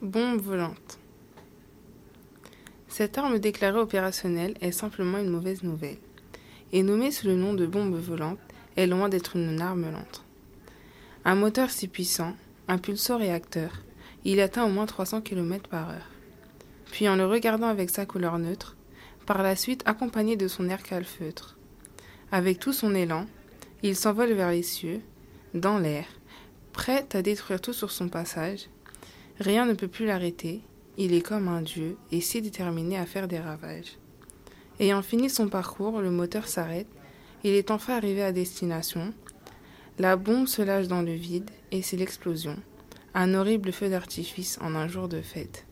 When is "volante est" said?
7.96-8.86